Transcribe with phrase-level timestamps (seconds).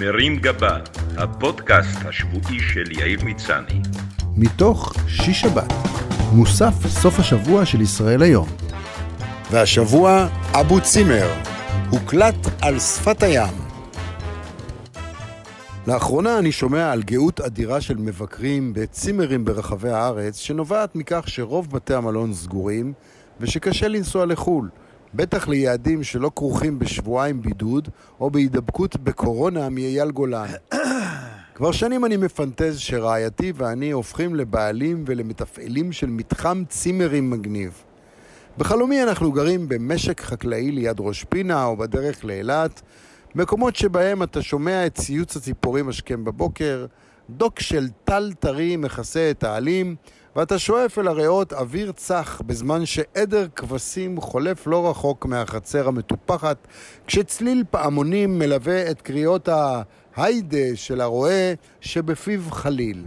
[0.00, 0.78] מרים גבה,
[1.16, 3.80] הפודקאסט השבועי של יאיר מצני.
[4.36, 5.72] מתוך שיש שבת,
[6.32, 8.48] מוסף סוף השבוע של ישראל היום.
[9.50, 10.28] והשבוע
[10.60, 11.28] אבו צימר,
[11.90, 13.54] הוקלט על שפת הים.
[15.86, 21.94] לאחרונה אני שומע על גאות אדירה של מבקרים בצימרים ברחבי הארץ, שנובעת מכך שרוב בתי
[21.94, 22.92] המלון סגורים
[23.40, 24.68] ושקשה לנסוע לחו"ל.
[25.16, 27.88] בטח ליעדים שלא כרוכים בשבועיים בידוד
[28.20, 30.46] או בהידבקות בקורונה מאייל גולן.
[31.54, 37.82] כבר שנים אני מפנטז שרעייתי ואני הופכים לבעלים ולמתפעלים של מתחם צימרים מגניב.
[38.58, 42.82] בחלומי אנחנו גרים במשק חקלאי ליד ראש פינה או בדרך לאילת,
[43.34, 46.86] מקומות שבהם אתה שומע את ציוץ הציפורים השכם בבוקר,
[47.30, 49.96] דוק של טל טרי מכסה את העלים,
[50.36, 56.56] ואתה שואף אל הריאות אוויר צח בזמן שעדר כבשים חולף לא רחוק מהחצר המטופחת,
[57.06, 63.04] כשצליל פעמונים מלווה את קריאות ההיידה של הרועה שבפיו חליל.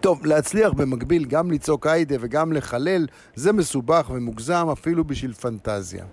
[0.00, 6.04] טוב, להצליח במקביל גם לצעוק היידה וגם לחלל, זה מסובך ומוגזם אפילו בשביל פנטזיה.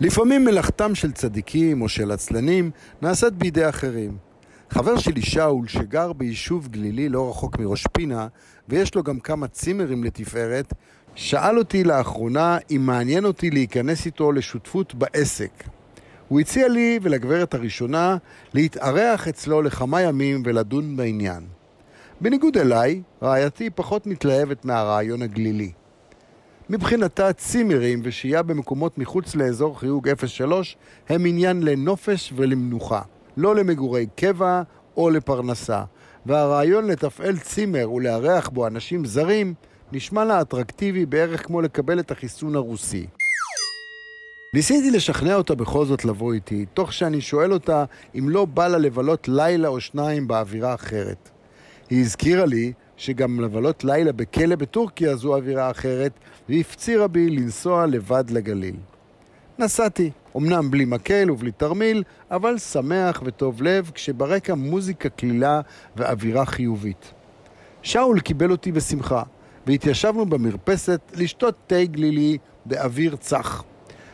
[0.00, 2.70] לפעמים מלאכתם של צדיקים או של עצלנים
[3.02, 4.29] נעשית בידי אחרים.
[4.70, 8.26] חבר שלי שאול, שגר ביישוב גלילי לא רחוק מראש פינה,
[8.68, 10.74] ויש לו גם כמה צימרים לתפארת,
[11.14, 15.50] שאל אותי לאחרונה אם מעניין אותי להיכנס איתו לשותפות בעסק.
[16.28, 18.16] הוא הציע לי ולגברת הראשונה
[18.54, 21.46] להתארח אצלו לכמה ימים ולדון בעניין.
[22.20, 25.72] בניגוד אליי, רעייתי פחות מתלהבת מהרעיון הגלילי.
[26.70, 30.76] מבחינתה צימרים ושהייה במקומות מחוץ לאזור חיוג 03
[31.08, 33.02] הם עניין לנופש ולמנוחה.
[33.36, 34.62] לא למגורי קבע
[34.96, 35.82] או לפרנסה,
[36.26, 39.54] והרעיון לתפעל צימר ולארח בו אנשים זרים
[39.92, 43.06] נשמע לה אטרקטיבי בערך כמו לקבל את החיסון הרוסי.
[44.54, 47.84] ניסיתי לשכנע אותה בכל זאת לבוא איתי, תוך שאני שואל אותה
[48.18, 51.30] אם לא בא לה לבלות לילה או שניים באווירה אחרת.
[51.90, 56.12] היא הזכירה לי שגם לבלות לילה בכלא בטורקיה זו אווירה אחרת,
[56.48, 58.76] והפצירה בי לנסוע לבד לגליל.
[59.60, 65.60] נסעתי, אמנם בלי מקל ובלי תרמיל, אבל שמח וטוב לב, כשברקע מוזיקה קלילה
[65.96, 67.12] ואווירה חיובית.
[67.82, 69.22] שאול קיבל אותי בשמחה,
[69.66, 73.64] והתיישבנו במרפסת לשתות תה גלילי באוויר צח.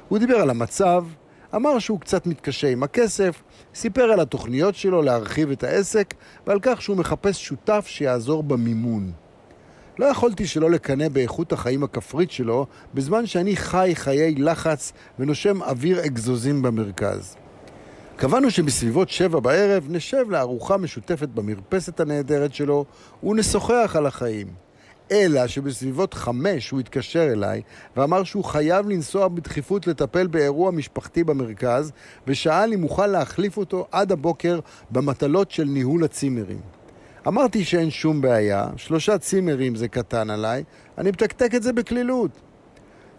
[0.09, 1.05] הוא דיבר על המצב,
[1.55, 3.43] אמר שהוא קצת מתקשה עם הכסף,
[3.75, 6.15] סיפר על התוכניות שלו להרחיב את העסק
[6.47, 9.13] ועל כך שהוא מחפש שותף שיעזור במימון.
[9.99, 16.07] לא יכולתי שלא לקנא באיכות החיים הכפרית שלו, בזמן שאני חי חיי לחץ ונושם אוויר
[16.07, 17.37] אגזוזים במרכז.
[18.17, 22.85] קבענו שבסביבות שבע בערב נשב לארוחה משותפת במרפסת הנהדרת שלו
[23.23, 24.47] ונשוחח על החיים.
[25.11, 27.63] אלא שבסביבות חמש הוא התקשר אליי
[27.97, 31.93] ואמר שהוא חייב לנסוע בדחיפות לטפל באירוע משפחתי במרכז
[32.27, 36.76] ושאל אם אוכל להחליף אותו עד הבוקר במטלות של ניהול הצימרים.
[37.29, 40.65] אמרתי שאין שום בעיה, שלושה צימרים זה קטן עליי,
[40.99, 42.31] אני מתקתק את זה בקלילות.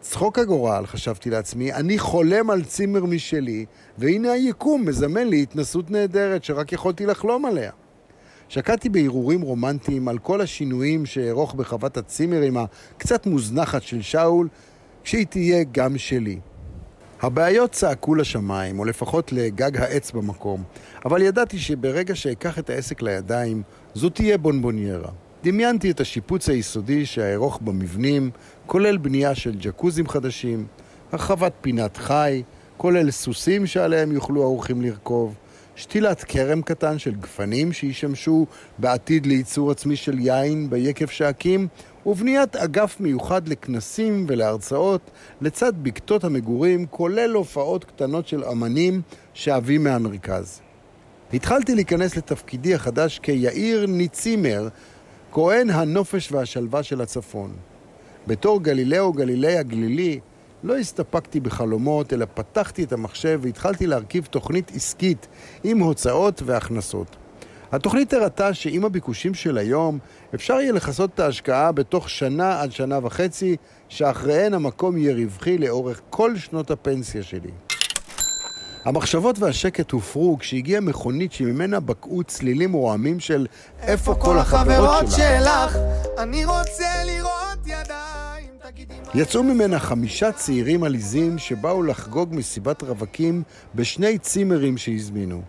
[0.01, 3.65] צחוק הגורל, חשבתי לעצמי, אני חולם על צימר משלי,
[3.97, 7.71] והנה היקום מזמן לי התנסות נהדרת שרק יכולתי לחלום עליה.
[8.49, 14.47] שקעתי בהרהורים רומנטיים על כל השינויים שארוך בחוות הצימרים הקצת מוזנחת של שאול,
[15.03, 16.39] כשהיא תהיה גם שלי.
[17.21, 20.63] הבעיות צעקו לשמיים, או לפחות לגג העץ במקום,
[21.05, 23.63] אבל ידעתי שברגע שאקח את העסק לידיים,
[23.95, 25.09] זו תהיה בונבוניירה.
[25.43, 28.31] דמיינתי את השיפוץ היסודי שארוך במבנים,
[28.65, 30.65] כולל בנייה של ג'קוזים חדשים,
[31.11, 32.43] הרחבת פינת חי,
[32.77, 35.35] כולל סוסים שעליהם יוכלו האורחים לרכוב,
[35.75, 38.45] שתילת כרם קטן של גפנים שישמשו
[38.77, 41.67] בעתיד לייצור עצמי של יין ביקב שאקים,
[42.05, 45.01] ובניית אגף מיוחד לכנסים ולהרצאות
[45.41, 49.01] לצד בקתות המגורים, כולל הופעות קטנות של אמנים
[49.33, 50.66] שאבי מהמרכז.
[51.33, 54.67] התחלתי להיכנס לתפקידי החדש כיאיר ניצימר,
[55.31, 57.53] כהן הנופש והשלווה של הצפון.
[58.27, 60.19] בתור גלילאו גלילי הגלילי,
[60.63, 65.27] לא הסתפקתי בחלומות, אלא פתחתי את המחשב והתחלתי להרכיב תוכנית עסקית
[65.63, 67.15] עם הוצאות והכנסות.
[67.71, 69.99] התוכנית הראתה שעם הביקושים של היום
[70.35, 73.55] אפשר יהיה לכסות את ההשקעה בתוך שנה עד שנה וחצי,
[73.89, 77.51] שאחריהן המקום יהיה רווחי לאורך כל שנות הפנסיה שלי.
[78.87, 83.47] המחשבות והשקט הופרו כשהגיעה מכונית שממנה בקעו צלילים רועמים של
[83.81, 85.77] איפה כל החברות שלך?
[86.17, 88.49] אני רוצה לראות ידיים,
[89.13, 93.43] יצאו ממנה חמישה צעירים עליזים שבאו לחגוג מסיבת רווקים
[93.75, 95.41] בשני צימרים שהזמינו.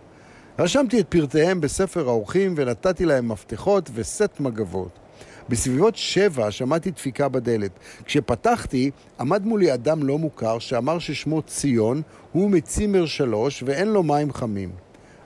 [0.59, 4.99] רשמתי את פרטיהם בספר האורחים ונתתי להם מפתחות וסט מגבות.
[5.49, 7.71] בסביבות שבע שמעתי דפיקה בדלת.
[8.05, 12.01] כשפתחתי, עמד מולי אדם לא מוכר שאמר ששמו ציון,
[12.31, 14.69] הוא מצימר שלוש ואין לו מים חמים.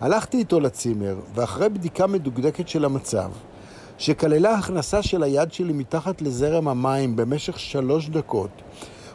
[0.01, 3.31] הלכתי איתו לצימר, ואחרי בדיקה מדוקדקת של המצב,
[3.97, 8.61] שכללה הכנסה של היד שלי מתחת לזרם המים במשך שלוש דקות,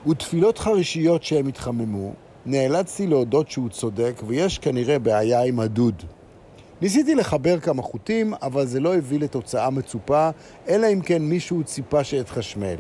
[0.07, 2.13] ותפילות חרישיות שהם התחממו,
[2.47, 6.03] נאלצתי להודות שהוא צודק, ויש כנראה בעיה עם הדוד.
[6.83, 10.31] ניסיתי לחבר כמה חוטים, אבל זה לא הביא לתוצאה מצופה,
[10.69, 12.77] אלא אם כן מישהו ציפה שאתחשמל.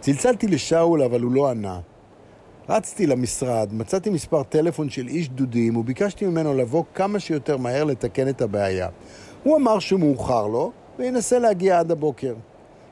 [0.00, 1.80] צלצלתי לשאול, אבל הוא לא ענה.
[2.68, 8.28] רצתי למשרד, מצאתי מספר טלפון של איש דודים וביקשתי ממנו לבוא כמה שיותר מהר לתקן
[8.28, 8.88] את הבעיה.
[9.42, 12.34] הוא אמר שמאוחר לו וינסה להגיע עד הבוקר.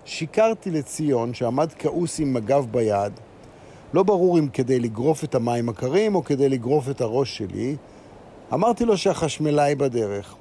[0.04, 3.12] שיקרתי לציון שעמד כעוס עם מגב ביד,
[3.94, 7.76] לא ברור אם כדי לגרוף את המים הקרים או כדי לגרוף את הראש שלי.
[8.52, 10.34] אמרתי לו שהחשמלאי בדרך.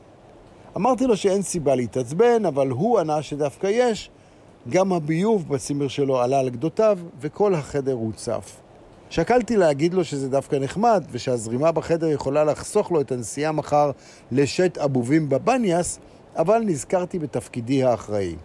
[0.78, 4.10] אמרתי לו שאין סיבה להתעצבן, אבל הוא ענה שדווקא יש.
[4.70, 8.56] גם הביוב בצימר שלו עלה על גדותיו, וכל החדר הוצף.
[9.10, 13.92] שקלתי להגיד לו שזה דווקא נחמד, ושהזרימה בחדר יכולה לחסוך לו את הנסיעה מחר
[14.32, 16.00] לשט אבובים בבניאס,
[16.36, 18.36] אבל נזכרתי בתפקידי האחראי.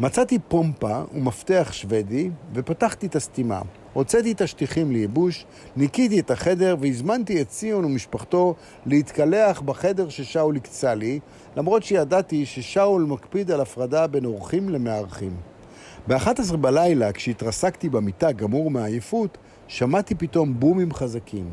[0.00, 3.60] מצאתי פומפה ומפתח שוודי ופתחתי את הסתימה.
[3.94, 5.46] הוצאתי את השטיחים לייבוש,
[5.76, 8.54] ניקיתי את החדר והזמנתי את ציון ומשפחתו
[8.86, 11.20] להתקלח בחדר ששאול הקצה לי,
[11.56, 15.36] למרות שידעתי ששאול מקפיד על הפרדה בין אורחים למארחים.
[16.08, 19.38] ב-11 בלילה, כשהתרסקתי במיטה גמור מעייפות,
[19.68, 21.50] שמעתי פתאום בומים חזקים.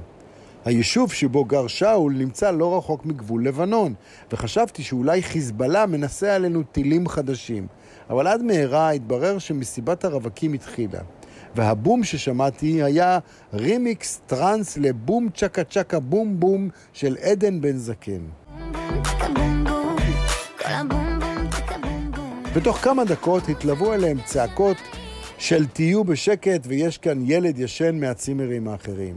[0.65, 3.93] היישוב שבו גר שאול נמצא לא רחוק מגבול לבנון,
[4.31, 7.67] וחשבתי שאולי חיזבאללה מנסה עלינו טילים חדשים.
[8.09, 10.99] אבל עד מהרה התברר שמסיבת הרווקים התחילה.
[11.55, 13.19] והבום ששמעתי היה
[13.53, 18.21] רימיקס טראנס לבום צ'קה צ'קה בום בום של עדן בן זקן.
[22.55, 24.77] בתוך כמה דקות התלוו אליהם צעקות
[25.37, 29.15] של תהיו בשקט ויש כאן ילד ישן מהצימרים האחרים.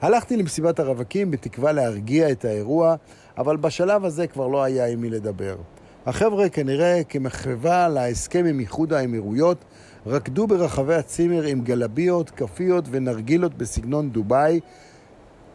[0.00, 2.94] הלכתי למסיבת הרווקים בתקווה להרגיע את האירוע,
[3.38, 5.56] אבל בשלב הזה כבר לא היה עם מי לדבר.
[6.06, 9.64] החבר'ה כנראה כמחווה להסכם עם איחוד האמירויות
[10.06, 14.60] רקדו ברחבי הצימר עם גלביות, כפיות ונרגילות בסגנון דובאי,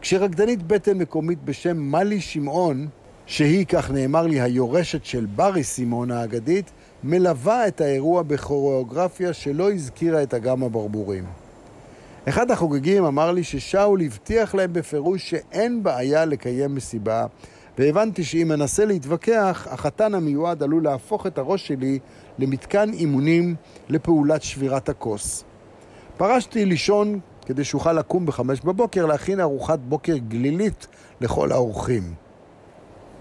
[0.02, 2.88] כשרקדנית בטן מקומית בשם מלי שמעון,
[3.26, 6.72] שהיא, כך נאמר לי, היורשת של ברי סימון האגדית,
[7.04, 11.24] מלווה את האירוע בכוריאוגרפיה שלא הזכירה את אגם הברבורים.
[12.30, 17.26] אחד החוגגים אמר לי ששאול הבטיח להם בפירוש שאין בעיה לקיים מסיבה,
[17.78, 22.00] והבנתי שאם אנסה להתווכח, החתן המיועד עלול להפוך את הראש שלי
[22.40, 23.56] למתקן אימונים
[23.90, 25.44] לפעולת שבירת הכוס.
[26.18, 30.88] פרשתי לישון כדי שאוכל לקום בחמש בבוקר להכין ארוחת בוקר גלילית
[31.22, 32.14] לכל האורחים.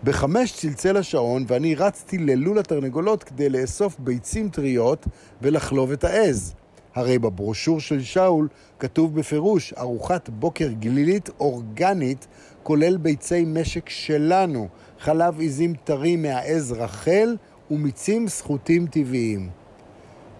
[0.04, 5.06] בחמש צלצל השעון ואני רצתי ללול התרנגולות כדי לאסוף ביצים טריות
[5.42, 6.54] ולחלוב את העז.
[6.96, 8.48] הרי בברושור של שאול
[8.78, 12.26] כתוב בפירוש ארוחת בוקר גלילית אורגנית
[12.62, 14.68] כולל ביצי משק שלנו,
[15.00, 17.36] חלב עיזים טרי מהעז רחל
[17.70, 19.50] ומיצים סחוטים טבעיים.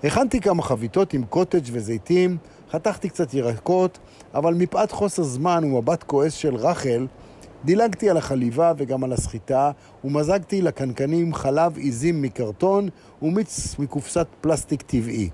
[0.04, 2.36] הכנתי כמה חביתות עם קוטג' וזיתים,
[2.70, 3.98] חתכתי קצת ירקות,
[4.34, 7.06] אבל מפאת חוסר זמן ומבט כועס של רחל,
[7.64, 9.70] דילגתי על החליבה וגם על הסחיטה,
[10.04, 12.88] ומזגתי לקנקנים חלב עיזים מקרטון
[13.22, 15.30] ומיץ מקופסת פלסטיק טבעי.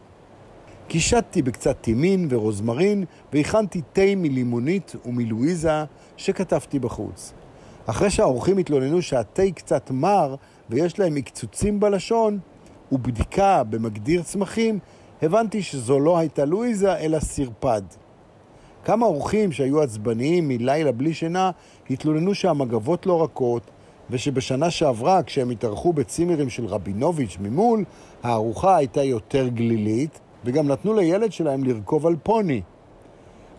[0.93, 5.85] קישטתי בקצת טימין ורוזמרין והכנתי תה מלימונית ומלואיזה
[6.17, 7.33] שכתבתי בחוץ.
[7.87, 10.35] אחרי שהאורחים התלוננו שהתה קצת מר
[10.71, 12.39] ויש להם מקצוצים בלשון
[12.93, 14.79] ובדיקה במגדיר צמחים,
[15.23, 17.83] הבנתי שזו לא הייתה לואיזה אלא סרפד.
[18.85, 21.51] כמה אורחים שהיו עצבניים מלילה בלי שינה
[21.91, 23.63] התלוננו שהמגבות לא רכות
[24.11, 27.85] ושבשנה שעברה, כשהם התארחו בצימרים של רבינוביץ' ממול,
[28.23, 32.63] הארוחה הייתה יותר גלילית וגם נתנו לילד שלהם לרכוב על פוני.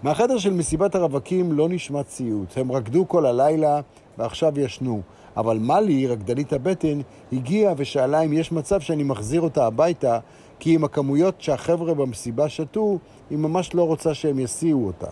[0.04, 2.58] מהחדר של מסיבת הרווקים לא נשמע ציוץ.
[2.58, 3.82] הם רקדו כל הלילה
[4.18, 5.02] ועכשיו ישנו.
[5.38, 7.00] אבל מלי, רקדנית הבטן,
[7.34, 10.20] הגיעה ושאלה אם יש מצב שאני מחזיר אותה הביתה,
[10.60, 12.98] כי עם הכמויות שהחבר'ה במסיבה שתו,
[13.30, 15.08] היא ממש לא רוצה שהם יסיעו אותה.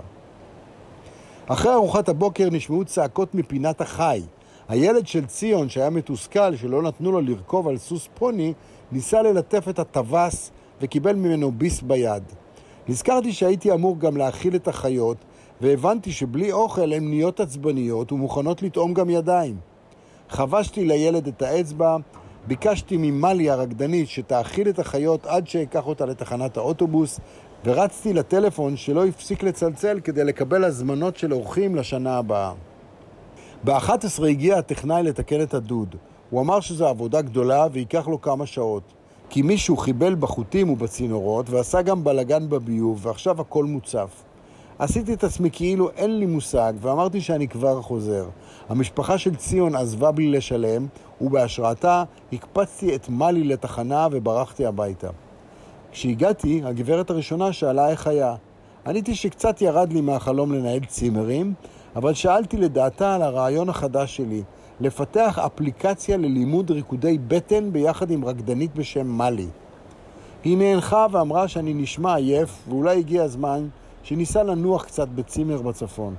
[1.48, 4.22] אחרי ארוחת הבוקר נשמעו צעקות מפינת החי.
[4.70, 8.54] הילד של ציון, שהיה מתוסכל שלא נתנו לו לרכוב על סוס פוני,
[8.92, 10.52] ניסה ללטף את הטווס
[10.82, 12.24] וקיבל ממנו ביס ביד.
[12.88, 15.18] נזכרתי שהייתי אמור גם להאכיל את החיות,
[15.62, 19.58] והבנתי שבלי אוכל הן נהיות עצבניות ומוכנות לטעום גם ידיים.
[20.30, 21.98] חבשתי לילד את האצבע,
[22.48, 27.20] ביקשתי ממלי הרקדנית שתאכיל את החיות עד שאקח אותה לתחנת האוטובוס,
[27.66, 32.54] ורצתי לטלפון שלא הפסיק לצלצל כדי לקבל הזמנות של אורחים לשנה הבאה.
[33.64, 35.96] ב-11 הגיע הטכנאי לתקן את הדוד.
[36.30, 39.01] הוא אמר שזו עבודה גדולה וייקח לו כמה שעות.
[39.34, 44.24] כי מישהו חיבל בחוטים ובצינורות ועשה גם בלגן בביוב ועכשיו הכל מוצף.
[44.80, 48.26] עשיתי את עצמי כאילו אין לי מושג, ואמרתי שאני כבר חוזר.
[48.70, 50.88] המשפחה של ציון עזבה בלי לשלם,
[51.22, 55.10] ובהשראתה הקפצתי את מלי לתחנה וברחתי הביתה.
[55.92, 58.36] כשהגעתי, הגברת הראשונה שאלה איך היה.
[58.88, 61.54] עניתי שקצת ירד לי מהחלום לנהל צימרים,
[61.96, 64.44] אבל שאלתי לדעתה על הרעיון החדש שלי,
[64.82, 69.48] לפתח אפליקציה ללימוד ריקודי בטן ביחד עם רקדנית בשם מלי.
[70.44, 73.68] היא נאנחה ואמרה שאני נשמע עייף, ואולי הגיע הזמן
[74.04, 76.16] שניסה לנוח קצת בצימר בצפון.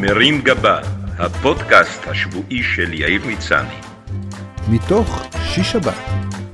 [0.00, 0.80] מרים גבה,
[1.18, 3.74] הפודקאסט השבועי של יאיר מצני.
[4.68, 5.94] מתוך שיש שבת,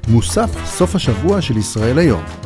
[0.08, 2.45] מוסף סוף השבוע של ישראל היום.